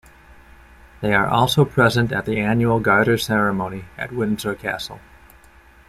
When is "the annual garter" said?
2.25-3.19